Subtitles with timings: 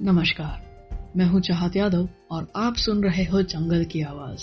[0.00, 4.42] नमस्कार, मैं हूँ चाहत यादव और आप सुन रहे हो जंगल की आवाज़।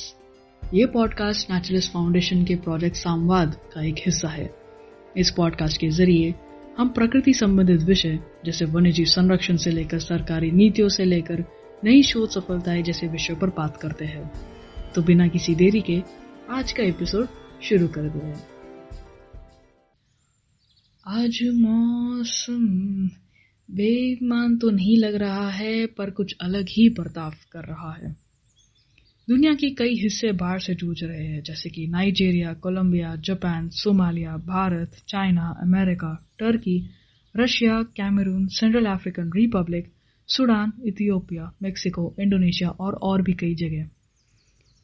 [0.76, 4.56] ये पॉडकास्ट नेचुरलिस्ट फाउंडेशन के प्रोजेक्ट संवाद का एक हिस्सा है।
[5.18, 6.36] इस पॉडकास्ट के ज़रिए
[6.78, 11.46] हम प्रकृति संबंधित विषय, जैसे वन्यजीव संरक्षण से लेकर सरकारी नीतियों से लेकर
[11.84, 14.32] नई शोध सफलताएँ जैसे विषयों पर बात करते हैं।
[14.96, 16.04] तो बिना किसी देरी के
[16.50, 17.28] आज का एपिसोड
[17.62, 18.34] शुरू कर दो।
[21.08, 23.10] आज मौसम
[23.74, 28.16] बेईमान तो नहीं लग रहा है, पर कुछ अलग ही बर्ताव कर रहा है।
[29.30, 34.38] दुनिया के कई हिस्से बाढ़ से जूझ रहे हैं, जैसे कि Nigeria, Colombia, Japan, Somalia,
[34.38, 36.90] Bharat, China, America, Turkey,
[37.38, 39.92] Russia, Cameroon, Central African Republic,
[40.28, 43.90] Sudan, Ethiopia, Mexico, Indonesia और और भी कई जगह।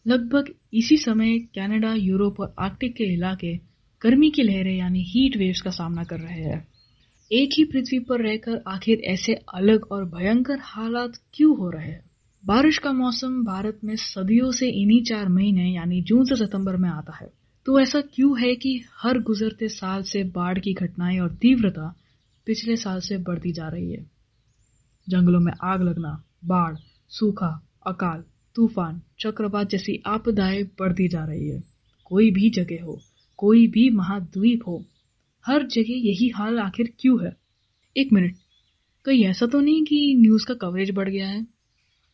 [0.07, 3.57] लगभग इसी समय कनाडा, यूरोप और आर्कटिक के इलाके
[4.01, 6.76] गर्मी की लहरें, यानी हीट वेव्स का सामना कर रहे हैं।
[7.31, 12.11] एक ही पृथ्वी पर रहकर आखिर ऐसे अलग और भयंकर हालात क्यों हो रहे हैं?
[12.45, 16.89] बारिश का मौसम भारत में सदियों से इन्हीं चार महीने, यानी जून से सितंबर में
[16.89, 17.31] आता है।
[17.65, 21.95] तो ऐसा क्यों है कि हर गुजरते साल से बाढ़ की घटनाएँ और तीव्रता
[22.45, 24.05] पिछले साल से बढ़ती जा रही है?
[25.09, 26.75] जंगलों में आग लगना, बाढ़,
[27.09, 28.23] सूखा, अकाल,
[28.55, 31.63] तूफ़ान, चक्रवात जैसी आपदाएँ बढ़ती जा रही है।
[32.05, 33.01] कोई भी जगह हो,
[33.37, 34.85] कोई भी महाद्वीप हो
[35.47, 37.37] हर जगह यही हाल आखिर क्यों है?
[37.97, 38.35] एक मिनट।
[39.05, 41.47] कहीं ऐसा तो नहीं कि न्यूज़ का कवरेज बढ़ गया है?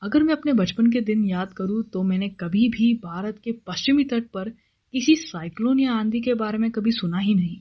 [0.03, 4.03] अगर मैं अपने बचपन के दिन याद करूँ तो मैंने कभी भी भारत के पश्चिमी
[4.03, 4.49] तट पर
[4.91, 7.59] किसी साइक्लोन या आंधी के बारे में कभी सुना ही नहीं।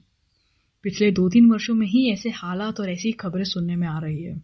[0.83, 4.23] पिछले दो तीन वर्षों में ही ऐसे हालात और ऐसी खबरें सुनने में आ रही
[4.23, 4.42] है।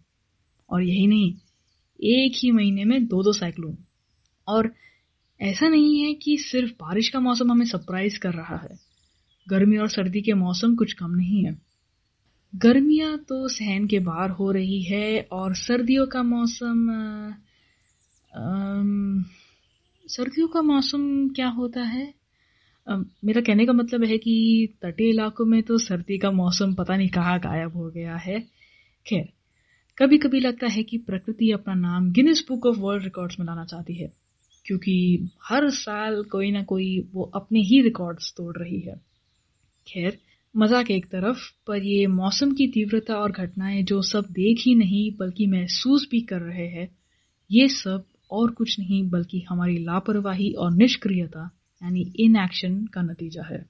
[0.69, 1.33] और यही नहीं,
[2.03, 3.77] एक ही महीने में दो दो साइक्लोन
[4.47, 4.73] और
[5.41, 8.88] ऐसा नहीं है कि सिर्फ़ बारिश का मौसम हमें सरप्राइज़ कर रहा है।
[9.49, 11.57] गर्मी और सर्दी के मौसम कुछ कम नहीं है।
[12.53, 16.87] गर्मियाँ तो सहन के बाहर हो रही है और सर्दियों का मौसम
[20.05, 22.13] सर्दियों का मौसम क्या होता है?
[22.87, 24.33] मेरा कहने का मतलब है कि
[24.81, 28.39] तटीय इलाकों में तो सर्दी का मौसम पता नहीं कहाँ गायब हो गया है।
[29.05, 29.27] खैर
[29.97, 33.65] कभी कभी लगता है कि प्रकृति अपना नाम Guinness Book of World Records में लाना
[33.65, 34.11] चाहती है,
[34.65, 38.95] क्योंकि हर साल कोई ना कोई वो अपने ही रिकॉर्ड्स तोड़ रही है।
[39.87, 40.17] खैर,
[40.57, 45.11] मज़ाक एक तरफ़, पर ये मौसम की तीव्रता और घटनाएँ जो सब देख ही नहीं,
[45.17, 46.97] बल्कि महसूस भी कर रहे हैं,
[47.51, 51.51] ये सब और कुछ नहीं, बल्कि हमारी लापरवाही और निष्क्रियता,
[51.83, 53.65] यानी इन एक्शन का नतीजा है।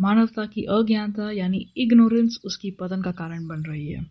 [0.00, 4.06] मानवता की अज्ञानता, यानी इग्नोरेंस उसकी पतन का कारण बन रही है।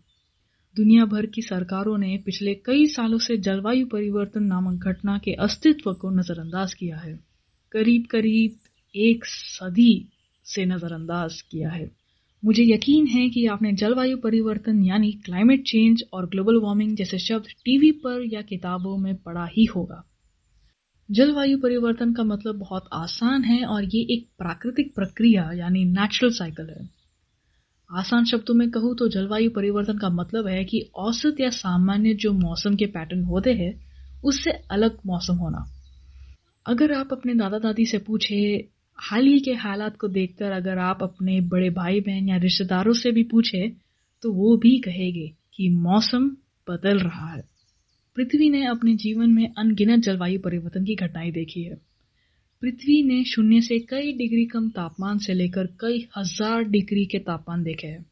[0.76, 5.92] दुनिया भर की सरकारों ने पिछले कई सालों से जलवायु परिवर्तन नामक घटना के अस्तित्व
[5.92, 7.20] को नजरअंदाज किया है।
[7.72, 8.56] करीब करीब
[8.96, 10.08] एक सदी
[10.44, 11.90] से नज़रअंदाज किया है।
[12.44, 17.46] मुझे यकीन है कि आपने जलवायु परिवर्तन, यानी क्लाइमेट चेंज और ग्लोबल वार्मिंग जैसे शब्द
[17.64, 20.04] टीवी पर या किताबों में पढ़ा ही होगा।
[21.10, 26.66] जलवायु परिवर्तन का मतलब बहुत आसान है और ये एक प्राकृतिक प्रक्रिया, यानी नेचुरल साइकिल
[26.70, 26.88] है।
[27.90, 32.32] आसान शब्दों में कहूँ तो जलवायु परिवर्तन का मतलब है कि औसत या सामान्य जो
[32.32, 33.80] मौसम के पैटर्न होते हैं,
[34.24, 35.64] उससे अलग मौसम होना।
[36.66, 38.68] अगर आप अपने दादा दादी से पूछे
[38.98, 43.12] हाल ही के हालात को देखकर अगर आप अपने बड़े भाई बहन या रिश्तेदारों से
[43.12, 43.68] भी पूछे
[44.22, 46.28] तो वो भी कहेंगे कि मौसम
[46.68, 47.42] बदल रहा है।
[48.16, 51.74] पृथ्वी ने अपने जीवन में अनगिनत जलवायु परिवर्तन की घटनाएँ देखी है।
[52.62, 57.62] पृथ्वी ने शून्य से कई डिग्री कम तापमान से लेकर कई हज़ार डिग्री के तापमान
[57.62, 58.04] देखे हैं।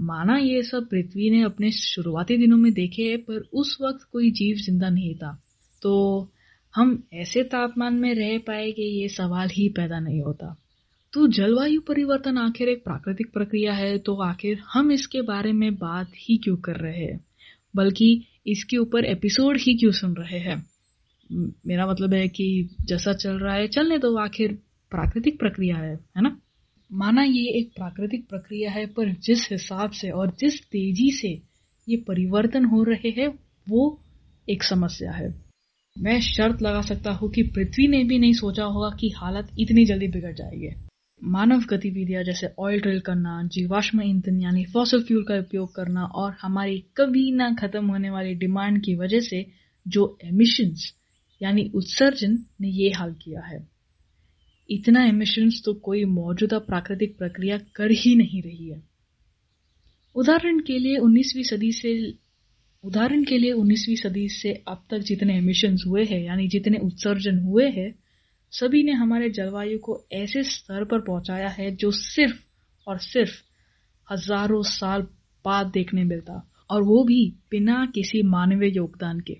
[0.00, 4.30] माना ये सब पृथ्वी ने अपने शुरुआती दिनों में देखे है, पर उस वक्त कोई
[4.30, 5.42] जीव ज़िंदा नहीं था।
[5.82, 6.32] तो
[6.74, 10.56] हम ऐसे तापमान में रह पाएँगे ये सवाल ही पैदा नहीं होता।
[11.12, 16.10] तो जलवायु परिवर्तन आखिर एक प्राकृतिक प्रक्रिया है तो आखिर हम इसके बारे में बात
[16.16, 17.24] ही क्यों कर रहे हैं?
[17.76, 20.66] बल्कि इसके ऊपर एपिसोड ही क्यों सुन रहे हैं?
[21.66, 24.52] मेरा मतलब है कि जैसा चल रहा है, चलने दो, आखिर
[24.90, 26.40] प्राकृतिक प्रक्रिया है है ना?
[26.92, 31.42] माना ये एक प्राकृतिक प्रक्रिया है, पर जिस हिसाब से और जिस तेज़ी से
[31.88, 33.38] ये परिवर्तन हो रहे हैं,
[33.68, 34.00] वो
[34.48, 35.43] एक समस्या है।
[35.96, 39.84] मैं शर्त लगा सकता हूँ कि पृथ्वी ने भी नहीं सोचा होगा कि हालत इतनी
[39.84, 40.70] जल्दी बिगड़ जाएगी।
[41.22, 46.32] मानव गतिविधियाँ जैसे ऑयल ड्रिल करना, जीवाश्म ईंधन यानी फॉसल फ्यूल का उपयोग करना और
[46.40, 49.46] हमारी कभी ना खत्म होने वाली डिमांड की वजह से
[49.88, 50.92] जो एमिशंस
[51.42, 53.68] यानी उत्सर्जन ने ये हाल किया है।
[54.70, 58.82] इतना एमिशंस तो कोई मौजूदा प्राकृतिक प्रक्रिया कर ही नहीं रही है।
[60.16, 61.94] उदाहरण के लिए 19वीं सदी से
[62.84, 67.38] उदाहरण के लिए 19वीं सदी से अब तक जितने एमिशन हुए हैं, यानी जितने उत्सर्जन
[67.38, 67.94] हुए हैं,
[68.52, 72.36] सभी ने हमारे जलवायु को ऐसे स्तर पर पहुँचाया है जो सिर्फ़
[72.86, 73.32] और सिर्फ़
[74.12, 75.02] हज़ारों साल
[75.44, 79.36] बाद देखने मिलता और वो भी बिना किसी मानवीय योगदान के।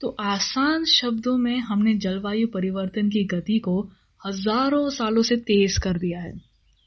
[0.00, 3.80] तो आसान शब्दों में हमने जलवायु परिवर्तन की गति को
[4.26, 6.32] हज़ारों सालों से तेज कर दिया है।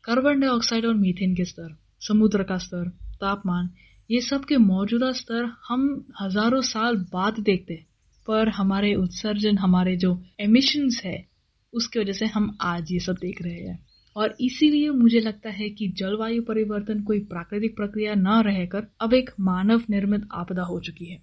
[0.03, 2.89] कार्बन डाइऑक्साइड और मीथेन के स्तर, समुद्र का स्तर,
[3.21, 3.69] तापमान
[4.11, 7.87] ये सब के मौजूदा स्तर हम हज़ारों साल बाद देखते हैं।
[8.27, 11.27] पर हमारे उत्सर्जन, हमारे जो एमिशंस है,
[11.73, 13.85] उसकी वजह से हम आज ये सब देख रहे हैं।
[14.15, 19.29] और इसीलिए मुझे लगता है कि जलवायु परिवर्तन कोई प्राकृतिक प्रक्रिया न रहकर अब एक
[19.39, 21.21] मानव निर्मित आपदा हो चुकी है।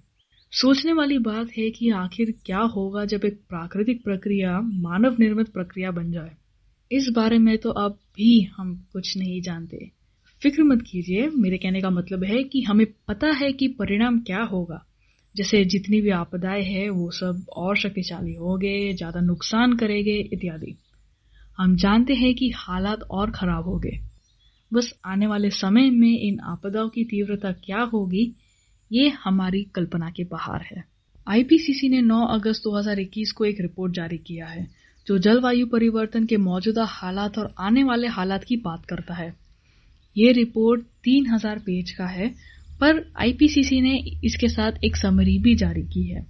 [0.53, 5.91] सोचने वाली बात है कि आखिर क्या होगा जब एक प्राकृतिक प्रक्रिया, मानव निर्मित प्रक्रिया
[5.91, 6.37] बन जाए।
[6.93, 9.96] इस बारे में तो अब भी हम कुछ नहीं जानते।
[10.43, 14.43] फ़िक्र मत कीजिए, मेरे कहने का मतलब है कि हमें पता है कि परिणाम क्या
[14.43, 14.87] होगा।
[15.37, 20.77] जैसे जितनी भी आपदाएँ हैं, वो सब और शक्तिशाली होंगे, ज़्यादा नुकसान करेंगे, इत्यादि।
[21.59, 23.99] हम जानते हैं कि हालात और खराब हो गए
[24.73, 28.35] बस आने वाले समय में इन आपदाओं की तीव्रता क्या होगी,
[28.93, 30.85] ये हमारी कल्पना के बाहर है।
[31.29, 34.69] आईपीसीसी ने 9 अगस्त 2021 को एक रिपोर्ट जारी किया है,
[35.07, 39.46] जो जलवायु परिवर्तन के मौजूदा हालात और आने वाले हालात की बात करता है।
[40.17, 42.29] ये रिपोर्ट 3000 पेज का है,
[42.81, 46.27] पर आईपीसीसी ने इसके साथ एक समरी भी जारी की है।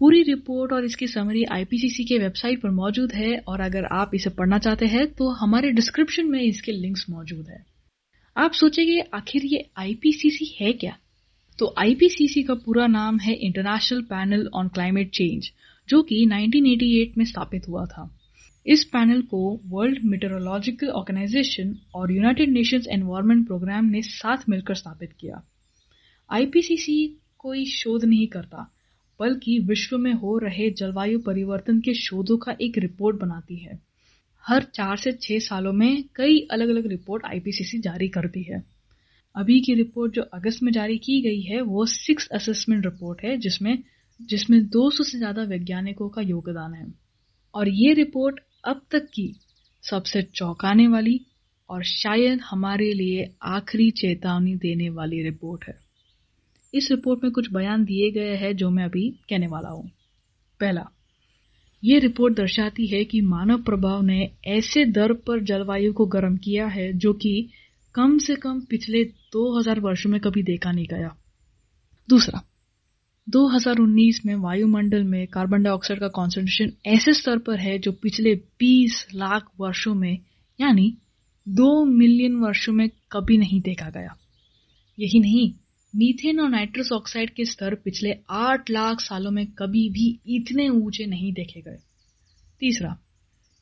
[0.00, 4.30] पूरी रिपोर्ट और इसकी समरी आईपीसीसी के वेबसाइट पर मौजूद है, और अगर आप इसे
[4.30, 7.64] पढ़ना चाहते हैं तो हमारे डिस्क्रिप्शन में इसके लिंक्स मौजूद है।
[8.36, 10.96] आप सोचेंगे आखिर ये आईपीसीसी है क्या?
[11.58, 15.50] तो आईपीसीसी का पूरा नाम है International Panel on Climate Change
[15.88, 18.08] जो कि 1988 में स्थापित हुआ था।
[18.66, 25.12] इस पैनल को वर्ल्ड मेटेरोलॉजिकल ऑर्गेनाइजेशन और यूनाइटेड नेशंस एनवायरनमेंट प्रोग्राम ने साथ मिलकर स्थापित
[25.12, 25.42] किया।
[26.30, 28.70] आईपीसीसी कोई शोध नहीं करता,
[29.20, 33.78] बल्कि विश्व में हो रहे जलवायु परिवर्तन के शोधों का एक रिपोर्ट बनाती है।
[34.44, 38.62] हर चार से छह सालों में कई अलग अलग रिपोर्ट आईपीसीसी जारी करती है।
[39.36, 43.36] अभी की रिपोर्ट जो अगस्त में जारी की गई है, वो सिक्स असेसमेंट रिपोर्ट है,
[43.36, 43.82] जिसमें
[44.20, 46.86] जिसमें 200 से ज़्यादा वैज्ञानिकों का योगदान है।
[47.54, 49.36] और ये रिपोर्ट अब तक की
[49.82, 51.20] सबसे चौंकाने वाली
[51.70, 55.74] और शायद हमारे लिए आखिरी चेतावनी देने वाली रिपोर्ट है।
[56.74, 59.90] इस रिपोर्ट में कुछ बयान दिए गए हैं जो मैं अभी कहने वाला हूँ।
[60.60, 60.90] पहला,
[61.84, 66.66] ये रिपोर्ट दर्शाती है कि मानव प्रभाव ने ऐसे दर पर जलवायु को गर्म किया
[66.66, 67.50] है जो कि
[67.94, 71.16] कम से कम पिछले 2000 वर्षों में कभी देखा नहीं गया।
[72.08, 72.42] दूसरा
[73.28, 79.06] 2019 में वायुमंडल में कार्बन डाइऑक्साइड का कॉन्सेंट्रेशन ऐसे स्तर पर है जो पिछले 20
[79.14, 80.18] लाख वर्षों में,
[80.60, 80.96] यानी
[81.48, 84.16] दो मिलियन वर्षों में कभी नहीं देखा गया।
[84.98, 85.52] यही नहीं,
[85.96, 91.06] मीथेन और नाइट्रस ऑक्साइड के स्तर पिछले 8 लाख सालों में कभी भी इतने ऊँचे
[91.06, 91.78] नहीं देखे गए।
[92.60, 92.98] तीसरा,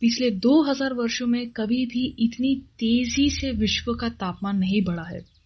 [0.00, 5.39] पिछले 2000 वर्षों में कभी भी इतनी तेज़ी से विश्व का तापमान नहीं बढ़ा है।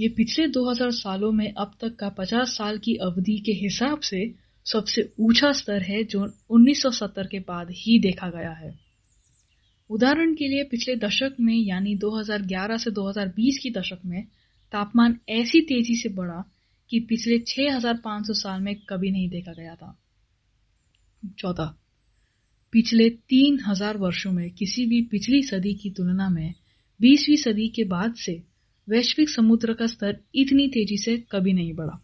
[0.00, 4.34] ये पिछले 2000 सालों में अब तक का 50 साल की अवधि के हिसाब से
[4.72, 8.78] सबसे ऊँचा स्तर है जो 1970 के बाद ही देखा गया है।
[9.90, 14.24] उदाहरण के लिए पिछले दशक में, यानी 2011 से 2020 की दशक में,
[14.72, 16.44] तापमान ऐसी तेज़ी से बढ़ा
[16.90, 20.00] कि पिछले 6500 साल में कभी नहीं देखा गया था।
[21.38, 21.80] चौथा,
[22.72, 26.54] पिछले 3000 वर्षों में किसी भी पिछली सदी की तुलना में
[27.00, 28.53] 20वीं सदी के बाद से
[28.88, 32.00] वैश्विक समुद्र का स्तर इतनी तेज़ी से कभी नहीं बढ़ा।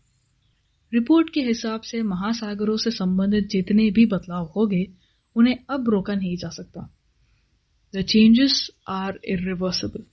[0.94, 4.86] रिपोर्ट के हिसाब से महासागरों से संबंधित जितने भी बदलाव हो गए
[5.36, 6.94] उन्हें अब रोका नहीं जा सकता।
[7.94, 10.04] द चेंजेस आर इरिवर्सिबल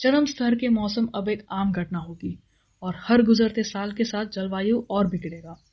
[0.00, 2.38] चरम स्तर के मौसम अब एक आम घटना होगी
[2.82, 5.64] और हर गुजरते साल के साथ जलवायु और बिगड़ेगा।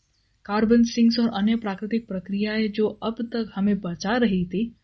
[0.46, 4.76] कार्बन, सिंक्स और अन्य प्राकृतिक प्रक्रियाएँ जो अब तक हमें बचा रही थी,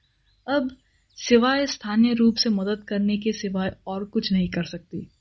[0.47, 0.77] अब
[1.15, 5.11] सिवाय स्थानीय रूप से मदद करने के सिवाय और कुछ नहीं कर सकती।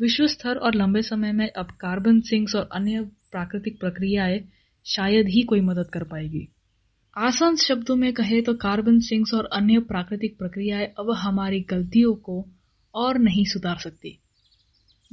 [0.00, 4.38] विश्व स्तर और लंबे समय में अब कार्बन सिंक्स और अन्य प्राकृतिक प्रक्रियाएँ
[4.86, 6.48] शायद ही कोई मदद कर पाएगी।
[7.16, 12.48] आसान शब्दों में कहे तो कार्बन सिंक्स और अन्य प्राकृतिक प्रक्रियाएँ अब हमारी गलतियों को
[12.94, 14.18] और नहीं सुधार सकती।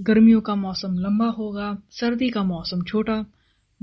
[0.02, 3.26] गर्मियों का मौसम लंबा होगा, सर्दी का मौसम छोटा,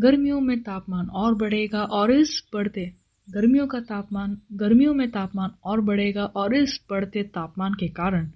[0.00, 2.92] गर्मियों में तापमान और बढ़ेगा और इस बढ़ते
[3.28, 8.30] गर्मियों का तापमान, गर्मियों में तापमान और बढ़ेगा और इस बढ़ते तापमान के कारण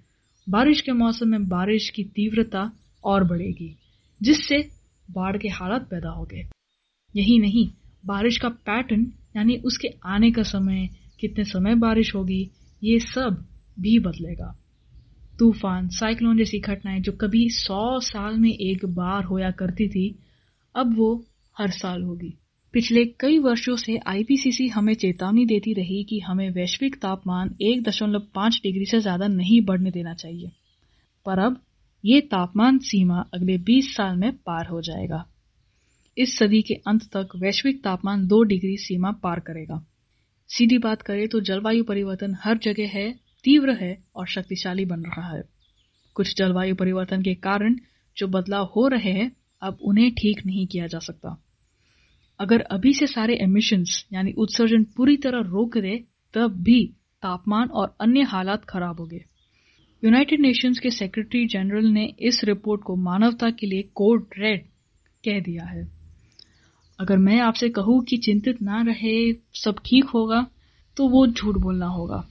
[0.49, 2.71] बारिश के मौसम में बारिश की तीव्रता
[3.03, 3.77] और बढ़ेगी,
[4.21, 4.69] जिससे
[5.11, 6.41] बाढ़ के हालात पैदा हो गए।
[7.15, 7.67] यही नहीं,
[8.05, 10.89] बारिश का पैटर्न यानी उसके आने का समय,
[11.19, 12.49] कितने समय बारिश होगी,
[12.83, 13.45] ये सब
[13.79, 14.57] भी बदलेगा।
[15.39, 20.19] तूफ़ान साइक्लोन जैसी घटनाएँ जो कभी सौ साल में एक बार होया करती थी,
[20.75, 21.25] अब वो
[21.57, 22.33] हर साल होगी।
[22.73, 28.27] पिछले कई वर्षों से आईपीसीसी हमें चेतावनी देती रही कि हमें वैश्विक तापमान एक दशमलव
[28.35, 30.51] पाँच डिग्री से ज़्यादा नहीं बढ़ने देना चाहिए।
[31.25, 31.61] पर अब
[32.05, 35.25] ये तापमान सीमा अगले 20 साल में पार हो जाएगा।
[36.17, 39.85] इस सदी के अंत तक वैश्विक तापमान दो डिग्री सीमा पार करेगा।
[40.49, 43.11] सीधी बात करें तो जलवायु परिवर्तन हर जगह है,
[43.45, 45.43] तीव्र है और शक्तिशाली बन रहा है।
[46.15, 47.75] कुछ जलवायु परिवर्तन के कारण
[48.17, 51.37] जो बदलाव हो रहे हैं, अब उन्हें ठीक नहीं किया जा सकता।
[52.39, 56.03] अगर अभी से सारे एमिशंस यानी उत्सर्जन पूरी तरह रोक दे,
[56.33, 56.85] तब भी
[57.21, 59.25] तापमान और अन्य हालात खराब हो गए।
[60.03, 64.63] यूनाइटेड नेशंस के सेक्रेटरी जनरल ने इस रिपोर्ट को मानवता के लिए कोड रेड
[65.25, 65.91] कह दिया है।
[66.99, 70.47] अगर मैं आपसे कहूँ कि चिंतित ना रहे, सब ठीक होगा
[70.97, 72.27] तो वो झूठ बोलना होगा।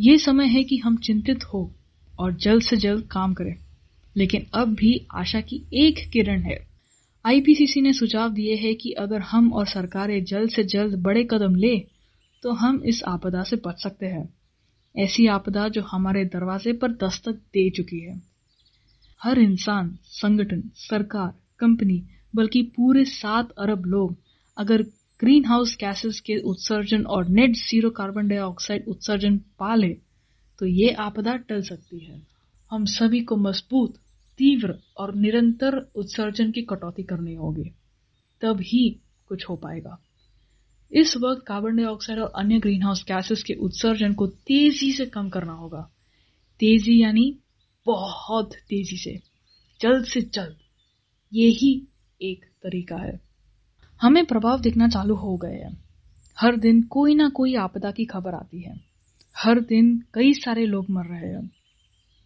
[0.00, 1.74] ये समय है कि हम चिंतित हो
[2.18, 3.56] और जल्द से जल्द काम करें।
[4.16, 6.69] लेकिन अब भी आशा की एक किरण है।
[7.24, 11.54] आईपीसीसी ने सुझाव दिए हैं कि अगर हम और सरकारें जल्द से जल्द बड़े कदम
[11.56, 11.76] ले
[12.42, 14.28] तो हम इस आपदा से बच सकते हैं।
[14.94, 18.20] ऐसी आपदा जो हमारे दरवाजे पर दस्तक दे चुकी है।
[19.20, 22.02] हर इंसान, संगठन, सरकार, कंपनी,
[22.34, 24.16] बल्कि पूरे सात अरब लोग,
[24.56, 24.82] अगर
[25.20, 29.96] ग्रीन हाउस गैसेस के उत्सर्जन और नेट ज़ीरो कार्बन डाइऑक्साइड उत्सर्जन पाले
[30.60, 32.20] तो ये आपदा टल सकती है।
[32.70, 33.94] हम सभी को मज़बूत
[34.40, 37.70] तीव्र और निरंतर उत्सर्जन की कटौती करनी होगी,
[38.40, 40.02] तब ही कुछ हो पाएगा।
[40.92, 45.28] इस वक्त कार्बन डाइऑक्साइड और अन्य ग्रीन हाउस गैसेस के उत्सर्जन को तेज़ी से कम
[45.28, 45.90] करना होगा।
[46.60, 47.38] तेज़ी यानी
[47.86, 49.20] बहुत तेज़ी से,
[49.80, 50.56] जल्द से जल्द।
[51.32, 51.88] ये ही
[52.22, 53.20] एक तरीका है।
[54.02, 55.84] हमें प्रभाव दिखना चालू हो गए हैं।
[56.40, 58.80] हर दिन कोई ना कोई आपदा की खबर आती है।
[59.36, 61.50] हर दिन कई सारे लोग मर रहे हैं।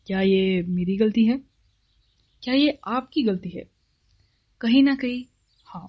[0.06, 1.53] क्या ये मेरी गलती है?
[2.44, 3.62] क्या ये आपकी गलती है?
[4.60, 5.24] कहीं ना कहीं
[5.66, 5.86] हाँ।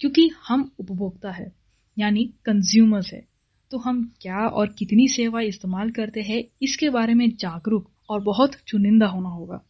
[0.00, 1.52] क्योंकि हम उपभोक्ता है,
[1.96, 3.26] यानी कंज्यूमर्स है
[3.70, 8.54] तो हम क्या और कितनी सेवा इस्तेमाल करते हैं, इसके बारे में जागरूक और बहुत
[8.68, 9.62] चुनिंदा होना होगा।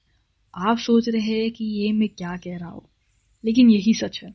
[0.54, 2.88] आप सोच रहे हैं कि ये मैं क्या कह रहा हूँ,
[3.44, 4.34] लेकिन यही सच है।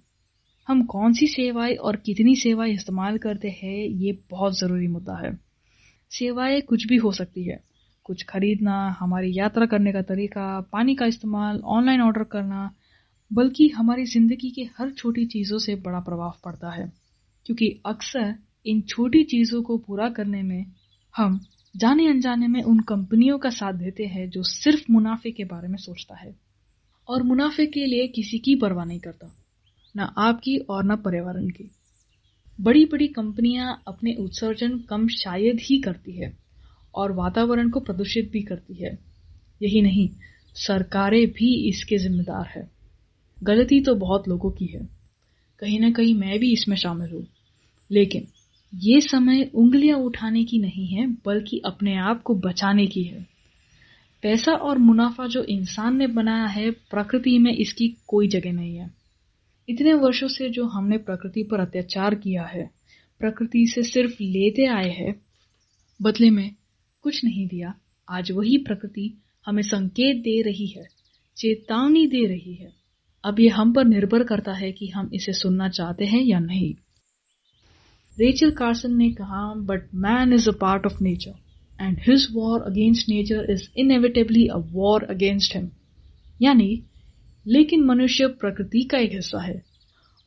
[0.68, 5.38] हम कौन सी सेवाएँ और कितनी सेवाएँ इस्तेमाल करते हैं, ये बहुत ज़रूरी मुद्दा है।
[6.12, 7.64] सेवाएँ कुछ भी हो सकती है
[8.04, 12.76] कुछ खरीदना, हमारी यात्रा करने का तरीका, पानी का इस्तेमाल, ऑनलाइन ऑर्डर करना,
[13.34, 16.92] बल्कि हमारी ज़िंदगी के हर छोटी चीज़ों से बड़ा प्रभाव पड़ता है।
[17.46, 20.66] क्योंकि अक्सर इन छोटी चीज़ों को पूरा करने में
[21.18, 21.40] हम
[21.78, 25.78] जाने अनजाने में उन कंपनियों का साथ देते हैं जो सिर्फ़ मुनाफे के बारे में
[25.78, 26.36] सोचता है।
[27.08, 29.32] और मुनाफे के लिए किसी की परवाह नहीं करता,
[29.98, 31.72] न आपकी और न पर्यावरण की।
[32.62, 36.43] बड़ी बड़ी कंपनियाँ अपने उत्सर्जन कम शायद ही करती है।
[36.96, 39.00] और वातावरण को प्रदूषित भी करती है।
[39.62, 40.10] यही नहीं,
[40.56, 42.72] सरकारें भी इसके जिम्मेदार है।
[43.44, 44.90] गलती तो बहुत लोगों की है।
[45.60, 47.28] कहीं ना कहीं मैं भी इसमें शामिल हूँ।
[47.92, 48.28] लेकिन
[48.76, 53.28] ये समय उंगलियाँ उठाने की नहीं है, बल्कि अपने आप को बचाने की है।
[54.22, 58.94] पैसा और मुनाफा जो इंसान ने बनाया है, प्रकृति में इसकी कोई जगह नहीं है।
[59.70, 62.72] इतने वर्षों से जो हमने प्रकृति पर अत्याचार किया है,
[63.20, 65.22] प्रकृति से सिर्फ़ लेते आए हैं,
[66.02, 66.56] बदले में
[67.04, 67.74] कुछ नहीं दिया।
[68.08, 69.12] आज वही प्रकृति
[69.46, 70.88] हमें संकेत दे रही है,
[71.38, 72.72] चेतावनी दे रही है।
[73.24, 76.74] अब ये हम पर निर्भर करता है कि हम इसे सुनना चाहते हैं या नहीं।
[78.18, 81.34] रेचल कार्सन ने कहा but man is a part of nature
[81.82, 85.70] and his war against nature is inevitably a war against him
[86.42, 86.84] यानी,
[87.48, 89.62] लेकिन मनुष्य प्रकृति का एक हिस्सा है,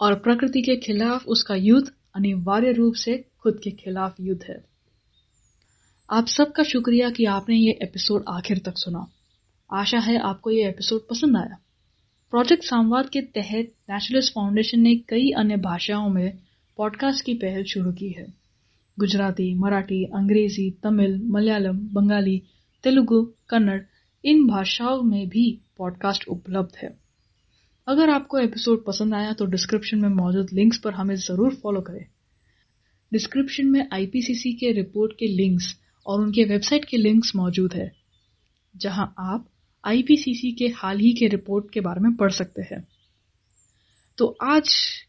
[0.01, 4.76] और प्रकृति के खिलाफ उसका युद्ध अनिवार्य रूप से खुद के खिलाफ युद्ध है।
[6.11, 9.13] आप सबका शुक्रिया कि आपने ये एपिसोड आखिर तक सुना।
[9.71, 11.57] आशा है आपको ये एपिसोड पसंद आया।
[12.33, 16.39] प्रोजेक्ट संवाद के तहत नेचुरलिस्ट फाउंडेशन ने कई अन्य भाषाओं में
[16.79, 18.27] पॉडकास्ट की पहल शुरू की है।
[18.99, 22.43] गुजराती, मराठी, अंग्रेज़ी, तमिल, मलयालम, बंगाली,
[22.85, 23.81] तेलुगु, कन्नड़,
[24.25, 26.97] इन भाषाओं में भी पॉडकास्ट उपलब्ध है।
[27.89, 32.07] अगर आपको एपिसोड पसंद आया तो डिस्क्रिप्शन में मौजूद लिंक्स पर हमें ज़रूर फॉलो करें।
[33.13, 35.75] डिस्क्रिप्शन में आईपीसीसी के रिपोर्ट के लिंक्स
[36.07, 37.93] और उनके वेबसाइट के लिंक्स मौजूद है,
[38.77, 39.49] जहाँ आप
[39.85, 42.87] आईपीसीसी के हाल ही के रिपोर्ट के बारे में पढ़ सकते हैं।
[44.19, 44.69] तो आज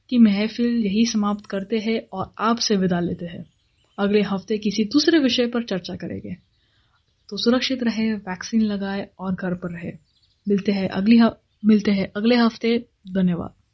[0.10, 3.46] की महफिल यही समाप्त करते हैं और आपसे विदा लेते हैं।
[4.00, 6.36] अगले हफ़्ते किसी दूसरे विषय पर चर्चा करेंगे।
[7.30, 9.92] तो सुरक्षित रहे, वैक्सीन लगाए और घर पर रहे।
[10.48, 11.20] मिलते हैं अगली
[11.66, 12.77] मिलते हैं अगले हफ़्ते।
[13.13, 13.58] धन्यवाद।